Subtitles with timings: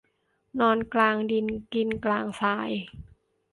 [0.59, 2.69] นอนกลางดินกินกลางทราย